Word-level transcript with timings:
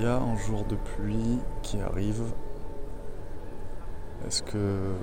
Il 0.00 0.04
y 0.04 0.08
a 0.08 0.16
un 0.16 0.34
jour 0.34 0.64
de 0.64 0.76
pluie 0.76 1.38
qui 1.62 1.78
arrive. 1.78 2.22
Est-ce 4.26 4.42
que 4.42 4.94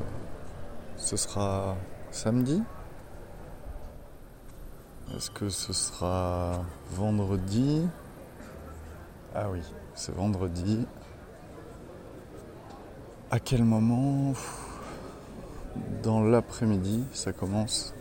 ce 0.96 1.16
sera 1.16 1.76
samedi? 2.10 2.64
Est-ce 5.16 5.30
que 5.30 5.50
ce 5.50 5.72
sera 5.72 6.64
vendredi? 6.90 7.88
Ah 9.36 9.52
oui, 9.52 9.62
c'est 9.94 10.16
vendredi. 10.16 10.88
À 13.30 13.40
quel 13.40 13.66
moment? 13.66 14.34
Dans 16.02 16.24
l'après-midi, 16.24 17.06
ça 17.14 17.34
commence. 17.34 17.94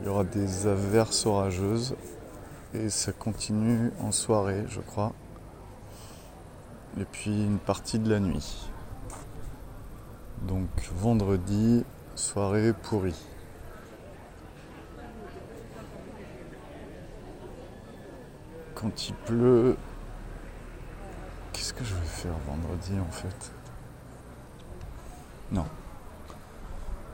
Il 0.00 0.06
y 0.06 0.08
aura 0.08 0.24
des 0.24 0.66
averses 0.66 1.24
orageuses 1.24 1.94
et 2.74 2.90
ça 2.90 3.12
continue 3.12 3.92
en 4.00 4.10
soirée, 4.10 4.64
je 4.68 4.80
crois. 4.80 5.12
Et 6.98 7.04
puis 7.04 7.44
une 7.44 7.58
partie 7.58 7.98
de 7.98 8.10
la 8.10 8.20
nuit. 8.20 8.68
Donc 10.42 10.68
vendredi, 10.94 11.84
soirée 12.14 12.72
pourrie. 12.72 13.20
Quand 18.74 19.08
il 19.08 19.14
pleut, 19.14 19.76
qu'est-ce 21.52 21.72
que 21.72 21.84
je 21.84 21.94
vais 21.94 22.06
faire 22.06 22.34
vendredi 22.46 22.92
en 23.00 23.10
fait? 23.10 23.52
Non. 25.50 25.66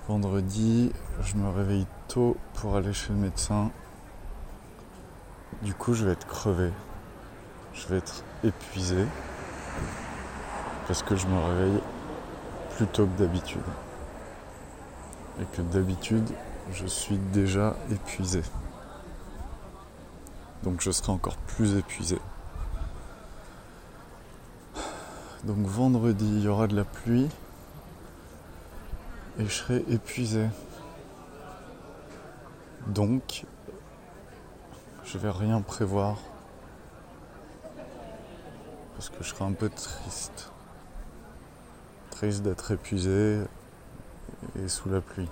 Vendredi, 0.09 0.93
je 1.23 1.37
me 1.37 1.49
réveille 1.49 1.87
tôt 2.09 2.37
pour 2.55 2.77
aller 2.77 2.93
chez 2.93 3.13
le 3.13 3.19
médecin 3.19 3.71
du 5.63 5.75
coup, 5.75 5.95
je 5.95 6.05
vais 6.05 6.13
être 6.13 6.27
crevé. 6.27 6.73
Je 7.73 7.87
vais 7.87 7.99
être 7.99 8.25
épuisé. 8.43 9.05
Parce 10.87 11.03
que 11.03 11.17
je 11.17 11.27
me 11.27 11.39
réveille 11.39 11.81
plus 12.77 12.87
tôt 12.87 13.07
que 13.07 13.19
d'habitude. 13.19 13.63
Et 15.41 15.45
que 15.57 15.63
d'habitude, 15.63 16.29
je 16.73 16.87
suis 16.87 17.17
déjà 17.17 17.77
épuisé. 17.91 18.43
Donc 20.63 20.81
je 20.81 20.91
serai 20.91 21.13
encore 21.13 21.37
plus 21.37 21.77
épuisé. 21.77 22.19
Donc 25.45 25.59
vendredi, 25.67 26.25
il 26.25 26.43
y 26.43 26.49
aura 26.49 26.67
de 26.69 26.77
la 26.77 26.85
pluie. 26.85 27.29
Et 29.39 29.45
je 29.45 29.51
serai 29.51 29.85
épuisé. 29.89 30.47
Donc 32.87 33.45
je 35.05 35.19
vais 35.19 35.31
rien 35.31 35.61
prévoir 35.61 36.17
parce 38.95 39.11
que 39.11 39.25
je 39.25 39.31
serai 39.31 39.45
un 39.45 39.53
peu 39.53 39.69
triste. 39.69 40.52
Triste 42.23 42.45
d'être 42.45 42.71
épuisé 42.71 43.43
et 44.55 44.69
sous 44.69 44.89
la 44.89 45.01
pluie. 45.01 45.29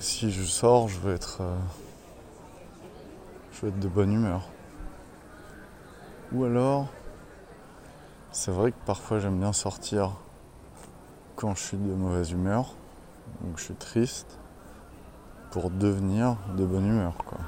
Si 0.00 0.32
je 0.32 0.42
sors, 0.42 0.88
je 0.88 0.98
vais 0.98 1.12
être 1.14 1.42
euh, 1.42 1.56
je 3.52 3.60
vais 3.60 3.68
être 3.68 3.78
de 3.78 3.86
bonne 3.86 4.12
humeur. 4.12 4.48
Ou 6.32 6.46
alors 6.46 6.88
c'est 8.32 8.50
vrai 8.50 8.72
que 8.72 8.76
parfois 8.86 9.20
j'aime 9.20 9.38
bien 9.38 9.52
sortir 9.52 10.16
quand 11.36 11.54
je 11.54 11.62
suis 11.62 11.76
de 11.76 11.94
mauvaise 11.94 12.32
humeur, 12.32 12.74
donc 13.40 13.56
je 13.56 13.62
suis 13.62 13.74
triste 13.74 14.36
pour 15.52 15.70
devenir 15.70 16.38
de 16.56 16.66
bonne 16.66 16.88
humeur, 16.88 17.14
quoi. 17.18 17.38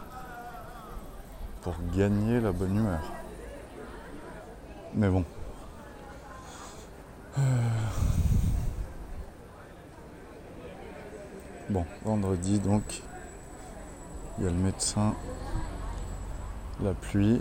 Pour 1.62 1.74
gagner 1.96 2.40
la 2.40 2.52
bonne 2.52 2.76
humeur. 2.76 3.02
Mais 4.94 5.08
bon. 5.08 5.24
Bon, 11.70 11.86
vendredi 12.04 12.58
donc, 12.58 13.02
il 14.36 14.44
y 14.44 14.46
a 14.46 14.50
le 14.50 14.56
médecin, 14.56 15.14
la 16.82 16.92
pluie 16.92 17.40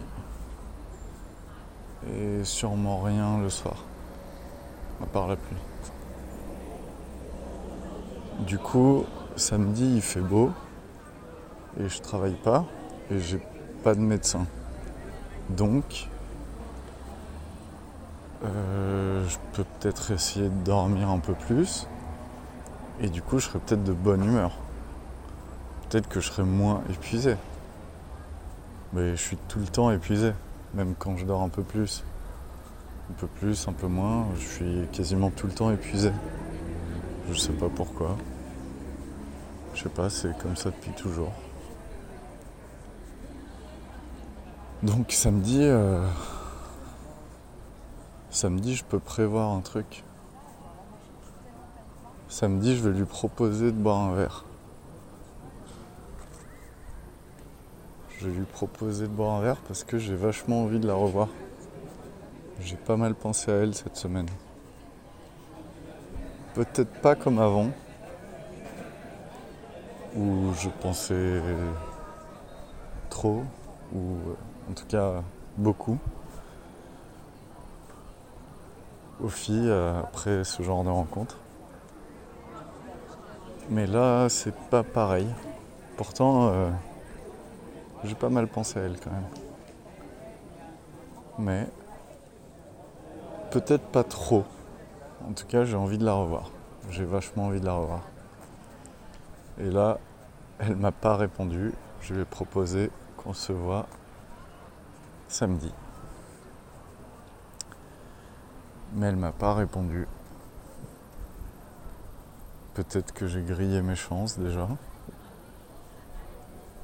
et 2.10 2.44
sûrement 2.44 3.02
rien 3.02 3.40
le 3.40 3.50
soir, 3.50 3.84
à 5.04 5.06
part 5.06 5.28
la 5.28 5.36
pluie. 5.36 5.58
Du 8.48 8.58
coup, 8.58 9.06
samedi 9.36 9.96
il 9.96 10.02
fait 10.02 10.22
beau 10.22 10.52
et 11.80 11.90
je 11.90 12.02
travaille 12.02 12.36
pas 12.36 12.66
et 13.10 13.20
j'ai 13.20 13.42
pas 13.84 13.96
de 13.96 14.00
médecin. 14.00 14.46
Donc 15.50 16.08
euh, 18.44 19.28
je 19.28 19.38
peux 19.54 19.64
peut-être 19.64 20.12
essayer 20.12 20.50
de 20.50 20.64
dormir 20.64 21.10
un 21.10 21.20
peu 21.20 21.34
plus 21.34 21.88
et 23.00 23.10
du 23.10 23.22
coup 23.22 23.38
je 23.38 23.46
serai 23.46 23.60
peut-être 23.60 23.84
de 23.84 23.94
bonne 23.94 24.24
humeur. 24.24 24.52
Peut-être 25.90 26.08
que 26.08 26.20
je 26.20 26.28
serai 26.28 26.44
moins 26.44 26.84
épuisé. 26.90 27.36
Mais 28.94 29.12
je 29.12 29.22
suis 29.22 29.38
tout 29.48 29.60
le 29.60 29.68
temps 29.68 29.92
épuisé, 29.92 30.34
même 30.74 30.96
quand 30.98 31.18
je 31.18 31.26
dors 31.26 31.42
un 31.42 31.50
peu 31.50 31.64
plus. 31.64 32.04
Un 33.10 33.14
peu 33.14 33.28
plus, 33.28 33.68
un 33.68 33.74
peu 33.74 33.88
moins, 33.88 34.28
je 34.38 34.48
suis 34.48 34.88
quasiment 34.92 35.30
tout 35.30 35.48
le 35.48 35.54
temps 35.54 35.72
épuisé. 35.72 36.12
Je 37.30 37.38
sais 37.38 37.54
pas 37.54 37.70
pourquoi. 37.74 38.18
Je 39.74 39.84
sais 39.84 39.90
pas, 39.90 40.10
c'est 40.10 40.38
comme 40.38 40.56
ça 40.56 40.70
depuis 40.70 40.92
toujours. 40.92 41.32
Donc 44.84 45.12
samedi, 45.12 45.60
euh, 45.62 46.06
samedi, 48.32 48.76
je 48.76 48.84
peux 48.84 49.00
prévoir 49.00 49.52
un 49.52 49.60
truc. 49.60 50.04
Samedi, 52.30 52.76
je 52.76 52.90
vais 52.90 52.98
lui 52.98 53.06
proposer 53.06 53.68
de 53.68 53.78
boire 53.78 54.00
un 54.00 54.16
verre. 54.16 54.46
Je 58.18 58.30
vais 58.30 58.40
lui 58.40 58.46
proposer 58.46 59.08
de 59.08 59.14
boire 59.14 59.36
un 59.36 59.42
verre 59.42 59.62
parce 59.68 59.84
que 59.84 59.98
j'ai 59.98 60.16
vachement 60.16 60.64
envie 60.64 60.80
de 60.80 60.88
la 60.88 60.94
revoir. 60.94 61.28
J'ai 62.62 62.78
pas 62.78 62.96
mal 62.96 63.16
pensé 63.16 63.52
à 63.52 63.56
elle 63.56 63.76
cette 63.76 63.98
semaine. 63.98 64.28
Peut-être 66.54 67.02
pas 67.02 67.16
comme 67.16 67.40
avant, 67.40 67.72
où 70.16 70.54
je 70.60 70.70
pensais 70.70 71.42
trop, 73.10 73.44
ou 73.94 74.16
en 74.70 74.74
tout 74.74 74.86
cas 74.86 75.24
beaucoup, 75.58 75.98
aux 79.24 79.30
filles 79.30 79.70
euh, 79.70 80.00
après 80.00 80.44
ce 80.44 80.64
genre 80.64 80.84
de 80.84 80.90
rencontre. 80.90 81.38
Mais 83.70 83.88
là, 83.88 84.28
c'est 84.30 84.56
pas 84.70 84.84
pareil. 84.84 85.28
Pourtant, 85.96 86.50
euh, 86.50 86.70
j'ai 88.04 88.16
pas 88.16 88.30
mal 88.30 88.48
pensé 88.48 88.80
à 88.80 88.84
elle 88.84 89.00
quand 89.00 89.12
même. 89.12 89.28
Mais 91.38 91.68
peut-être 93.52 93.86
pas 93.86 94.04
trop. 94.04 94.44
En 95.28 95.34
tout 95.34 95.46
cas, 95.46 95.64
j'ai 95.64 95.78
envie 95.78 95.98
de 95.98 96.06
la 96.06 96.14
revoir. 96.14 96.52
J'ai 96.90 97.06
vachement 97.06 97.46
envie 97.46 97.62
de 97.62 97.66
la 97.66 97.74
revoir. 97.74 98.02
Et 99.60 99.70
là, 99.70 100.00
elle 100.60 100.76
m'a 100.76 100.92
pas 100.92 101.16
répondu. 101.16 101.74
Je 102.02 102.14
lui 102.14 102.22
ai 102.22 102.26
proposé 102.26 102.90
qu'on 103.18 103.34
se 103.34 103.54
voit 103.54 103.86
samedi. 105.28 105.72
Mais 108.94 109.08
elle 109.08 109.16
m'a 109.16 109.32
pas 109.32 109.54
répondu. 109.54 110.08
Peut-être 112.74 113.14
que 113.14 113.28
j'ai 113.28 113.42
grillé 113.42 113.82
mes 113.82 113.96
chances 113.96 114.38
déjà. 114.38 114.68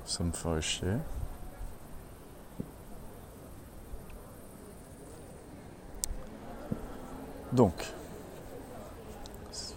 Ça 0.06 0.24
me 0.24 0.32
ferait 0.32 0.62
chier. 0.62 0.98
Donc, 7.52 7.94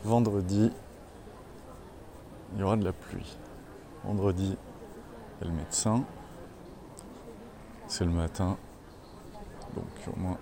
vendredi, 0.04 0.72
il 2.52 2.60
y 2.60 2.62
aura 2.62 2.76
de 2.76 2.84
la 2.84 2.92
pluie. 2.92 3.36
Vendredi, 4.04 4.56
il 5.40 5.44
y 5.44 5.48
a 5.48 5.50
le 5.50 5.56
médecin. 5.56 6.04
C'est 7.86 8.04
le 8.04 8.10
matin. 8.10 8.56
Donc 9.74 10.14
au 10.14 10.18
moins, 10.18 10.38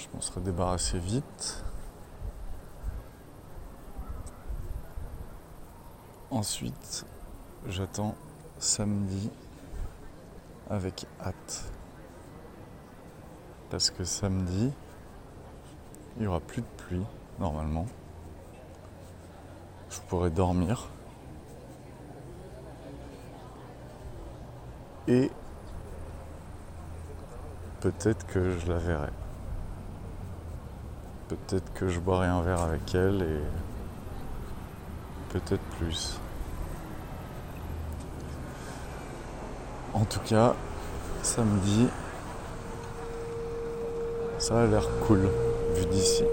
je 0.00 0.08
m'en 0.14 0.20
serai 0.22 0.40
débarrassé 0.40 0.98
vite. 0.98 1.64
Ensuite, 6.30 7.04
j'attends 7.66 8.14
samedi 8.58 9.30
avec 10.70 11.06
hâte. 11.20 11.72
Parce 13.68 13.90
que 13.90 14.04
samedi, 14.04 14.72
il 16.16 16.22
n'y 16.22 16.28
aura 16.28 16.40
plus 16.40 16.62
de 16.62 16.66
pluie, 16.78 17.06
normalement. 17.38 17.86
Je 19.90 20.00
pourrais 20.08 20.30
dormir. 20.30 20.88
Et 25.08 25.30
peut-être 27.80 28.26
que 28.26 28.56
je 28.56 28.66
la 28.68 28.78
verrai. 28.78 29.10
Peut-être 31.30 31.72
que 31.74 31.86
je 31.86 32.00
boirai 32.00 32.26
un 32.26 32.42
verre 32.42 32.60
avec 32.60 32.92
elle 32.92 33.22
et 33.22 33.40
peut-être 35.32 35.62
plus. 35.78 36.18
En 39.94 40.04
tout 40.06 40.18
cas, 40.26 40.54
samedi, 41.22 41.86
ça 44.38 44.62
a 44.62 44.66
l'air 44.66 44.88
cool 45.06 45.28
vu 45.76 45.86
d'ici. 45.86 46.24